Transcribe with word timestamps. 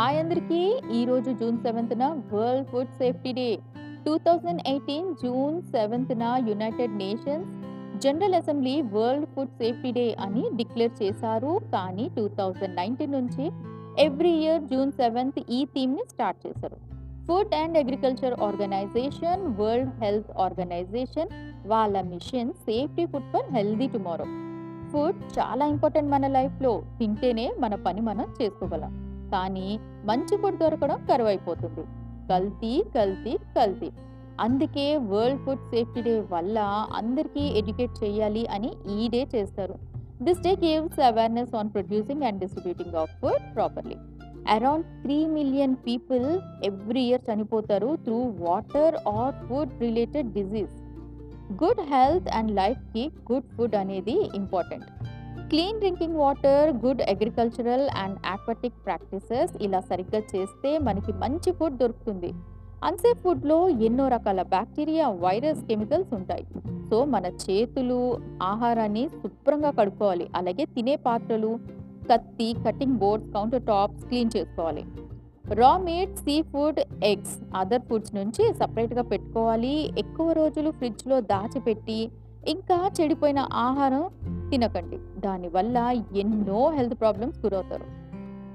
Hi 0.00 0.18
అందరికీ. 0.18 0.60
ఈరోజు 0.98 1.30
June 1.30 1.56
సెవెంత్న 1.58 2.04
World 2.32 2.66
Food 2.68 2.92
Safety 2.98 3.32
Day. 3.32 3.58
Two 4.04 4.18
thousand 4.18 4.62
eighteen 4.66 5.08
June 5.22 5.62
సెవెంత్న 5.62 6.22
United 6.48 6.94
Nations 6.98 7.50
General 8.02 8.34
Assembly 8.34 8.82
World 8.82 9.26
Food 9.26 9.48
Safety 9.48 9.90
Day 9.90 10.16
అని 10.26 10.44
declare 10.56 11.02
చేశారు. 11.02 11.60
కానీ 11.74 12.10
two 12.16 12.28
thousand 12.28 12.76
nineteen 12.76 13.12
నుంచి 13.12 13.50
every 14.06 14.30
year 14.30 14.62
June 14.62 14.92
seventh 14.92 15.40
ఈ 15.50 15.64
థీమ్ని 15.74 16.06
start 16.10 16.46
చేశారు. 16.46 16.78
Food 17.26 17.54
and 17.54 17.78
Agriculture 17.78 18.40
Organization 18.40 19.44
World 19.60 19.92
Health 20.04 20.32
Organization 20.38 21.28
వాళ్ళ 21.66 22.00
mission 22.00 22.52
safety 22.52 23.06
food 23.06 23.30
for 23.32 23.54
healthy 23.54 23.88
tomorrow. 23.88 24.24
Food 24.92 25.38
చాలా 25.38 25.66
important 25.66 26.10
మన 26.10 26.26
లైఫ్లో. 26.26 26.82
తింటేనే 26.98 27.52
మన 27.58 27.74
పని 27.74 28.00
మనం 28.00 28.28
చేసుకోగలం. 28.42 29.10
కానీ 29.30 29.80
మంచి 30.04 30.36
ఫుడ్ 30.36 30.58
దొరకడం 30.58 31.06
కరువైపోతుంది. 31.10 31.84
కల్తీ 32.28 32.84
కల్తీ 32.94 33.36
కల్తీ. 33.56 33.90
అందుకే 34.40 34.96
వరల్డ్ 34.96 35.44
ఫుడ్ 35.44 35.70
సేఫ్టీ 35.70 36.02
డే 36.02 36.20
వల్ల 36.20 36.58
అందరికీ 36.94 37.40
ఎడ్యుకేట్ 37.40 38.04
చేయాలి 38.04 38.46
అని 38.46 38.70
ఈ 38.98 39.08
డే 39.08 39.28
చేస్తారు. 39.34 39.74
This 40.22 40.40
day 40.40 40.56
gives 40.56 41.00
awareness 41.00 41.54
on 41.54 41.70
producing 41.70 42.22
and 42.22 42.40
distributing 42.40 42.94
of 42.94 43.20
food 43.20 43.54
properly 43.54 43.96
around 44.48 44.84
three 45.02 45.26
million 45.26 45.76
people 45.76 46.38
every 46.64 47.02
year 47.02 47.20
చనిపోతారు 47.20 47.98
through 48.04 48.16
water 48.16 48.94
or 49.08 49.34
food 49.48 49.80
related 49.80 50.32
disease 50.32 50.76
good 51.62 51.80
health 51.80 52.28
and 52.28 52.50
లైఫ్కి 52.50 53.10
good 53.32 53.48
food 53.56 53.74
అనేది 53.74 54.30
important 54.34 54.86
clean 55.38 55.78
drinking 55.78 56.16
water 56.16 56.86
good 56.86 57.02
agricultural 57.02 57.88
and 57.98 58.18
aquatic 58.26 58.74
practices 58.84 59.62
ఇలా 59.62 59.80
సరిగ్గా 59.80 60.22
చేస్తే 60.36 60.78
మనకి 60.78 61.12
మంచి 61.12 61.52
food 61.52 61.78
దొరుకుతుంది. 61.78 62.32
Unsafe 62.84 63.18
ఫుడ్లో 63.18 63.68
ఎన్నో 63.68 64.08
రకాల 64.08 64.42
బ్యాక్టీరియా 64.42 65.08
వైరస్ 65.08 65.64
కెమికల్స్ 65.64 66.14
ఉంటాయి. 66.14 66.46
సో 66.90 67.04
మన 67.04 67.26
చేతులు 67.26 68.20
ఆహారాన్ని 68.42 69.08
శుభ్రంగా 69.08 69.70
కడుక్కోవాలి. 69.70 70.30
అలాగే 70.36 70.64
తినే 70.64 70.96
పాత్రలు 70.96 71.58
కత్తి 72.12 72.54
cutting 72.66 72.96
boards 72.96 73.32
counter 73.32 73.62
tops 73.62 74.04
clean 74.04 74.30
చేసుకోవాలి. 74.36 74.84
Raw 75.54 75.78
meat 75.78 76.16
seafood 76.42 77.04
eggs 77.04 77.38
other 77.56 77.82
foods 77.82 78.14
నుంచి 78.14 78.54
సపరేట్గా 78.54 79.02
పెట్టుకోవాలి. 79.02 79.90
ఎక్కువ 79.98 80.32
రోజులు 80.32 80.70
ఫ్రిడ్జ్లో 80.70 81.20
దాచిపెట్టి 81.20 82.10
ఇంకా 82.48 82.90
చెడిపోయిన 83.00 83.38
ఆహారం 83.52 84.10
తినకండి 84.50 84.98
దానివల్ల 85.20 86.02
ఎన్నో 86.16 86.70
హెల్త్ 86.70 87.00
ప్రాబ్లమ్స్ 87.00 87.38
గురవుతారు. 87.38 87.84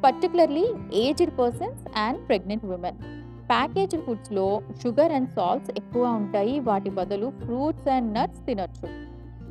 Particularly 0.04 0.74
aged 0.94 1.40
persons 1.40 1.98
and 1.98 2.28
pregnant 2.28 2.66
women. 2.66 2.98
Packaged 3.50 4.02
ఫుడ్స్లో 4.02 4.62
sugar 4.84 5.12
and 5.12 5.30
salts 5.30 5.72
ఎక్కువ 5.78 6.06
ఉంటాయి. 6.06 6.60
వాటి 6.60 6.90
బదులు 6.90 7.34
ఫ్రూట్స్ 7.40 7.88
అండ్ 7.88 8.14
నట్స్ 8.14 8.46
తినొచ్చు. 8.46 8.88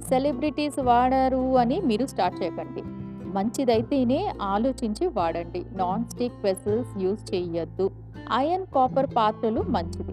సెలబ్రిటీస్ 0.00 0.80
వాడారు 0.80 1.58
అని 1.58 1.80
మీరు 1.80 2.06
స్టార్ట్ 2.06 2.42
చేయకండి. 2.42 2.82
మంచిదైతేనే 3.28 4.32
ఆలోచించి 4.42 5.06
వాడండి. 5.06 5.64
నాన్ 5.72 6.04
స్టిక్ 6.04 6.44
వెసల్స్ 6.44 7.02
యూజ్ 7.02 7.34
చేయొద్దు 7.34 7.90
ఐరన్ 8.32 8.66
కాపర్ 8.74 9.06
పాత్రలు 9.16 9.60
మంచిది. 9.60 10.12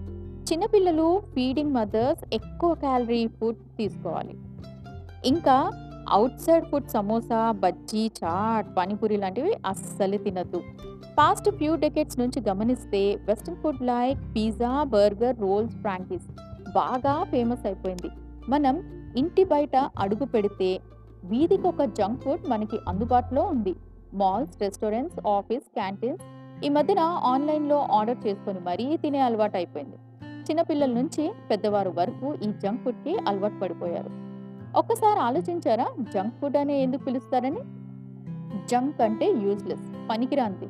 చిన్నపిల్లలు 0.52 1.22
ఫీడింగ్ 1.34 1.74
మదర్స్ 1.74 2.24
ఎక్కువ 2.32 2.74
క్యాలరీ 2.74 3.26
ఫుడ్ 3.26 3.56
తీసుకోవాలి. 3.78 4.34
ఇంకా 5.24 5.70
out 6.12 6.40
side 6.40 6.64
food 6.64 6.88
samosa 6.88 7.50
bajji 7.50 8.10
chaat 8.18 8.66
panipuri 8.76 9.16
లాంటివి 9.16 9.52
అస్సలు 9.66 10.16
తినద్దు. 10.16 10.60
పాస్ట్ 11.18 11.50
ఫ్యూ 11.50 11.76
డెకెట్స్ 11.76 12.18
నుంచి 12.18 12.40
గమనిస్తే 12.48 13.02
western 13.28 13.56
food 13.56 13.82
like 13.82 14.18
pizza 14.36 14.82
burger 14.82 15.40
rolls 15.40 15.76
frankies 15.76 16.26
బాగా 16.74 17.24
ఫేమస్ 17.24 17.66
అయిపోయింది. 17.66 18.10
మనం 18.48 18.74
ఇంటి 19.16 19.44
బయట 19.44 19.76
అడుగు 19.98 20.24
పెడితే 20.24 20.80
వీధికి 21.24 21.66
ఒక 21.66 21.84
జంక్ 21.84 22.20
ఫుడ్ 22.20 22.50
మనకి 22.50 22.78
అందుబాటులో 22.88 23.42
ఉంది. 23.42 23.74
మాల్స్ 24.14 24.56
రెస్టారెంట్స్ 24.62 25.26
ఆఫీస్ 25.26 25.66
క్యాంటీన్స్ 25.74 26.22
ఈ 26.64 26.68
మధ్యన 26.68 26.98
ఆన్లైన్లో 27.24 27.78
ఆర్డర్ 27.92 28.26
చేసుకొని 28.26 28.60
మరీ 28.60 28.96
తినే 28.96 29.20
అలవాటు 29.20 29.56
అయిపోయింది 29.56 29.96
చిన్నపిల్లల 30.48 30.90
నుంచి 30.90 31.32
పెద్దవారు 31.50 31.90
వరకు 31.98 32.28
ఈ 32.34 32.50
జంక్ 32.62 32.84
ఫుడ్కి 32.84 33.16
అలవాటు 33.28 33.54
పడిపోయారు. 33.54 34.31
ఒక్కసారి 34.76 35.20
ఆలోచించారా? 35.20 35.86
జంక్ 36.14 36.34
ఫుడ్ 36.34 36.56
అనే 36.56 36.82
ఎందుకు 36.82 37.04
పిలుస్తారని? 37.04 37.60
జంక్ 38.68 39.00
అంటే 39.00 39.26
యూస్లెస్ 39.30 40.08
పనికిరాంది 40.10 40.68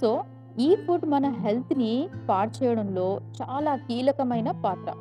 సో 0.00 0.22
ఈ 0.58 0.76
ఫుడ్ 0.76 1.06
మన 1.06 1.28
హెల్త్ని 1.28 2.08
పాడు 2.28 2.64
చేయడంలో 2.64 3.20
చాలా 3.42 3.76
కీలకమైన 3.76 4.50
పాత్ర. 4.50 4.92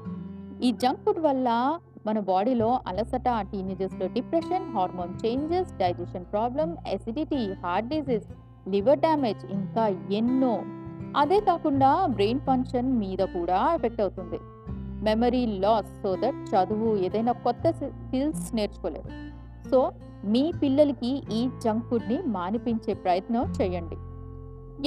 ఈ 0.63 0.71
జంక్ 0.71 0.99
ఫుడ్ 0.99 1.19
వల్ల 1.19 1.79
మన 2.07 2.19
బాడీలో 2.19 2.79
అలసట 2.87 3.29
టీనేజెస్లో 3.39 4.07
depression 4.07 4.73
hormone 4.73 5.25
changes 5.25 5.77
digestion 5.77 6.25
problem 6.25 6.75
acidity 6.87 7.53
heart 7.53 7.89
disease 7.89 8.27
liver 8.69 8.99
damage 8.99 9.45
ఇంకా 9.45 9.87
ఎన్నో. 10.11 10.61
అదే 11.17 11.39
కాకుండా 11.39 12.05
బ్రెయిన్ 12.05 12.39
ఫంక్షన్ 12.39 12.99
మీద 12.99 13.17
కూడా 13.17 13.73
ఎఫెక్ట్ 13.73 14.01
అవుతుంది. 14.01 14.39
మెమరీ 15.05 15.43
లాస్ 15.63 15.91
సో 16.03 16.11
దట్ 16.23 16.39
చదువు 16.51 16.89
ఏదైనా 17.05 17.33
కొత్త 17.45 17.71
స్కిల్స్ 17.79 18.47
నేర్చుకోలేరు 18.55 19.11
సో 19.69 19.79
మీ 20.33 20.43
పిల్లలకి 20.61 21.11
ఈ 21.37 21.41
జంక్ 21.63 21.87
ఫుడ్ని 21.89 22.17
మానిపించే 22.35 22.93
ప్రయత్నం 22.93 23.43
చేయండి. 23.57 23.97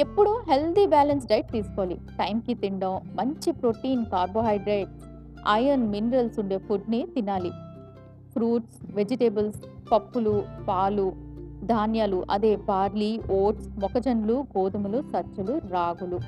ఎప్పుడు 0.01 0.31
హెల్దీ 0.49 0.85
బ్యాలెన్స్ 0.87 1.29
డైట్ 1.31 1.53
తీసుకోవాలి. 1.53 1.97
టైంకి 2.19 2.55
తినడం 2.55 2.95
మంచి 3.19 3.53
ప్రోటీన్ 3.53 4.05
కార్బోహైడ్రేట్స్ 4.05 5.05
ఐరన్ 5.49 5.87
మినరల్స్ 5.93 6.39
ఉండే 6.41 6.59
ఫుడ్ని 6.59 7.01
తినాలి. 7.15 7.53
ఫ్రూట్స్ 8.33 8.79
వెజిటేబుల్స్ 8.95 9.61
పప్పులు 9.93 10.35
పాలు 10.69 11.07
ధాన్యాలు 11.65 12.19
అదే 12.31 12.51
బార్లీ 12.69 13.13
ఓట్స్ 13.41 13.69
మొక్కజొన్నలు 13.81 14.37
గోధుమలు 14.57 14.99
సజ్జలు 15.13 15.55
రాగులు 15.73 16.19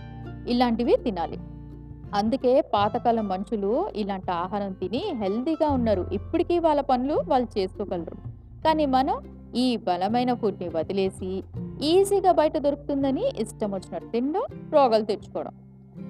ఇలాంటివి 0.48 0.96
తినాలి. 1.04 1.38
అందుకే 2.14 2.60
పాతకాలం 2.60 3.28
మనుషులు 3.28 3.88
ఇలాంటి 3.96 4.30
ఆహారం 4.30 4.72
తిని 4.72 5.02
హెల్తీగా 5.12 5.70
ఉన్నారు. 5.70 6.06
ఇప్పటికీ 6.12 6.58
వాళ్ళ 6.58 6.80
పనులు 6.80 7.20
వాళ్ళు 7.28 7.58
చేసుకోగలరు. 7.58 8.14
కానీ 8.64 8.86
మనం 8.86 9.18
ఈ 9.56 9.76
బలమైన 9.76 10.34
ఫుడ్ని 10.34 10.68
వదిలేసి 10.68 11.42
ఈజీగా 11.82 12.32
బయట 12.32 12.58
దొరుకుతుందని 12.58 13.28
ఇష్టం 13.38 13.74
వచ్చినట్టు 13.74 14.08
తినడం 14.08 14.42
రోగాలు 14.72 15.04
తెచ్చుకోవడం. 15.04 15.52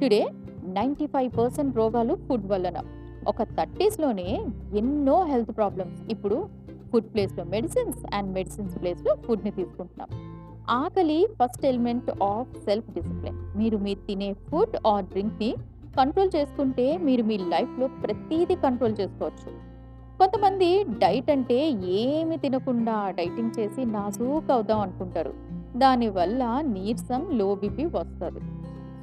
టుడే 0.00 0.28
నైంటీ 0.64 1.06
ఫైవ్ 1.06 1.38
పర్సెంట్ 1.38 1.76
రోగాలు 1.76 2.14
ఫుడ్ 2.14 2.46
వలన 2.46 2.80
ఒక 3.28 3.42
థర్టీస్లోనే 3.42 4.46
ఎన్నో 4.74 5.24
హెల్త్ 5.24 5.56
ప్రాబ్లమ్స్. 5.56 6.02
ఇప్పుడు 6.10 6.48
ఫుడ్ 6.92 7.04
ప్లేస్లో 7.04 7.44
మెడిసిన్స్ 7.44 8.14
అండ్ 8.14 8.32
మెడిసిన్స్ 8.32 8.80
ప్లేస్లో 8.80 9.14
ఫుడ్ని 9.14 9.50
తీసుకుంటున్నాం. 9.50 10.30
ఆకలి 10.70 11.26
first 11.26 11.66
element 11.66 12.22
of 12.22 12.64
self 12.64 12.90
discipline. 12.90 13.58
మీరు 13.58 13.78
మీరు 13.78 14.06
తినే 14.06 14.32
ఫుడ్ 14.32 14.76
ఆర్ 14.86 15.04
డ్రింక్ని 15.04 15.54
కంట్రోల్ 15.96 16.30
చేసుకుంటే 16.36 16.98
మీరు 16.98 17.22
మీ 17.22 17.38
లైఫ్లో 17.38 17.86
ప్రతీది 17.86 18.54
కంట్రోల్ 18.54 18.96
చేసుకోవచ్చు. 19.00 19.70
కొంతమంది 20.18 20.84
డైట్ 20.84 21.30
అంటే 21.30 21.70
ఏమి 21.70 22.36
తినకుండా 22.36 23.10
డైటింగ్ 23.10 23.60
చేసి 23.60 23.84
నాజూక్ 23.84 24.50
అవుదాం 24.50 24.80
అనుకుంటారు. 24.80 25.34
దానివల్ల 25.76 26.60
నీరసం 26.60 27.38
లో 27.38 27.54
బీపీ 27.54 27.84
వస్తుంది. 27.84 28.40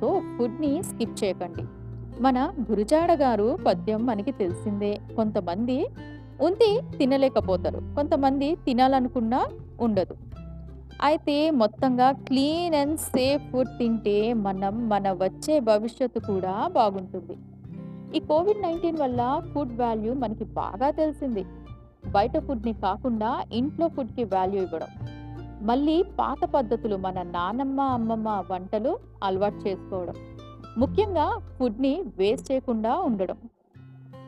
సో 0.01 0.21
ఫుడ్ని 0.37 0.83
స్కిప్ 0.83 1.23
చేయకండి. 1.23 1.63
మన 2.21 2.53
గురుజాడ 2.71 3.11
గారు 3.11 3.57
పద్యం 3.67 4.05
మనకి 4.05 4.31
తెలిసిందే. 4.31 4.99
కొంతమంది 5.15 5.87
ఉంది 6.41 6.81
తినలేకపోతారు. 6.97 7.77
కొంతమంది 7.77 8.55
తినాలనుకున్నా 8.55 9.47
ఉండదు. 9.81 10.15
అయితే 11.03 11.51
మొత్తంగా 11.51 12.11
క్లీన్ 12.11 12.75
అండ్ 12.75 12.99
సేఫ్ 12.99 13.51
ఫుడ్ 13.51 13.67
తింటే 13.67 14.33
మనం 14.33 14.89
మన 14.89 15.11
వచ్చే 15.11 15.59
భవిష్యత్తు 15.59 16.19
కూడా 16.19 16.67
బాగుంటుంది. 16.67 17.37
ఈ 18.17 18.19
కోవిడ్ 18.19 18.61
నైన్టీన్ 18.61 18.97
వల్ల 18.97 19.41
ఫుడ్ 19.53 19.79
వాల్యూ 19.79 20.13
మనకి 20.13 20.43
బాగా 20.43 20.89
తెలిసింది. 20.89 21.45
బయట 22.11 22.37
ఫుడ్ని 22.37 22.73
కాకుండా 22.73 23.43
ఇంట్లో 23.53 23.87
ఫుడ్కి 23.87 24.23
వాల్యూ 24.23 24.61
ఇవ్వడం. 24.61 24.87
మళ్ళీ 25.67 26.03
పాత 26.03 26.45
పద్ధతులు 26.45 26.95
మన 26.95 27.21
నానమ్మ 27.21 27.81
అమ్మమ్మ 27.81 28.43
వంటలు 28.51 28.97
అలవాటు 29.23 29.55
చేసుకోవడం. 29.55 30.13
ముఖ్యంగా 30.77 31.39
ఫుడ్ని 31.59 32.03
వేస్ట్ 32.17 32.51
చేయకుండా 32.51 32.95
ఉండడం. 32.95 33.37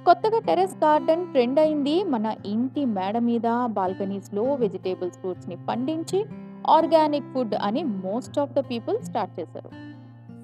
కొత్తగా 0.05 0.39
టెరెస్ 0.39 0.83
గార్డెన్ 0.83 1.31
ట్రెండ్ 1.31 1.59
అయింది. 1.59 2.03
మన 2.03 2.35
ఇంటి 2.45 2.85
మేడ 2.85 3.17
మీద 3.17 3.65
బాల్కనీస్లో 3.65 4.43
వెజిటేబుల్స్ 4.43 5.17
ఫ్రూట్స్ని 5.17 5.57
పండించి 5.65 6.25
ఆర్గానిక్ 6.67 7.33
ఫుడ్ 7.33 7.55
అని 7.55 7.83
most 7.83 8.39
of 8.39 8.53
the 8.53 8.59
people 8.59 9.01
start 9.01 9.39
చేశారు 9.39 9.69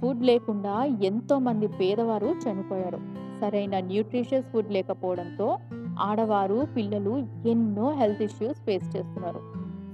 ఫుడ్ 0.01 0.23
లేకుండా 0.23 0.85
ఎంతో 0.85 1.39
మంది 1.39 1.67
పేదవారు 1.67 2.27
చనిపోయారు 2.27 2.99
సరైన 3.41 3.79
న్యూట్రిషియస్ 3.79 4.45
ఫుడ్ 4.45 4.71
లేకపోవడంతో 4.71 5.57
ఆడవారు 5.99 6.65
పిల్లలు 6.75 7.17
ఎన్నో 7.45 7.91
హెల్త్ 7.91 8.21
ఇష్యూస్ 8.21 8.61
ఫేస్ 8.61 8.97
చేస్తున్నారు 8.97 9.41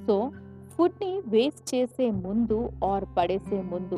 సో 0.07 0.31
ఫుడ్ని 0.69 1.21
వేస్ట్ 1.27 1.75
చేసే 1.75 2.11
ముందు 2.11 2.69
ఆర్ 2.83 3.05
పడేసే 3.17 3.61
ముందు 3.61 3.97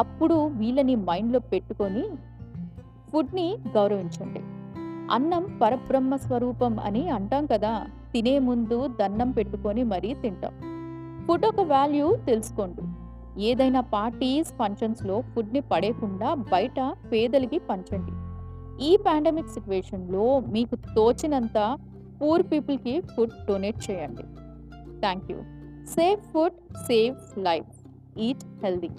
అప్పుడు 0.00 0.34
వీళ్ళని 0.34 0.94
మైండ్‌లో 0.94 1.38
పెట్టుకొని 1.38 2.04
ఫుడ్‌ని 3.12 3.56
గౌరవించండి. 3.74 4.40
అన్నం 5.10 5.58
పరబ్రహ్మ 5.62 6.16
స్వరూపం 6.16 6.78
అని 6.78 7.08
అంటాం 7.08 7.46
కదా! 7.46 7.86
తినే 8.12 8.38
ముందు 8.38 8.88
దన్నం 9.00 9.30
పెట్టుకొని 9.30 9.82
మరీ 9.84 10.14
తింటాం. 10.14 10.73
ఫుడ్ 11.28 11.46
ఒక 11.46 11.60
వాల్యూ 11.60 12.16
తెలుసుకోండి. 12.26 12.82
ఏదైనా 13.42 13.80
పార్టీస్, 13.80 14.52
ఫంక్షన్స్‌లో 14.52 15.20
ఫుడ్‌ని 15.20 15.60
పడేయకుండా 15.60 16.34
బయట 16.34 16.94
పేదలకి 17.12 17.58
పంచండి. 17.58 18.12
ఈ 18.84 18.96
పాండమిక్ 18.96 19.48
సిచ్యువేషన్లో 19.48 20.40
మీకు 20.40 20.76
తోచినంత 20.76 21.78
పూర్ 22.22 22.42
పీపుల్‌కి 22.52 23.00
ఫుడ్ 23.00 23.46
డొనేట్ 23.48 23.90
చేయండి. 23.90 24.22
Thank 25.00 25.30
you. 25.30 25.38
Save 25.86 26.20
food 26.20 26.76
safe 26.76 27.38
life. 27.38 27.88
Eat 28.18 28.64
healthy. 28.64 28.90